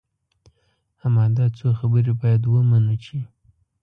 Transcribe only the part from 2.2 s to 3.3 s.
باید ومنو چې.